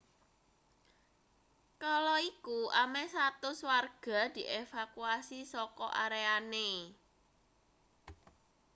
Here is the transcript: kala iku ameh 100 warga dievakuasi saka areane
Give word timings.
kala 1.81 2.15
iku 2.31 2.57
ameh 2.83 3.07
100 3.41 3.69
warga 3.69 4.19
dievakuasi 4.35 5.39
saka 5.53 5.87
areane 6.03 6.69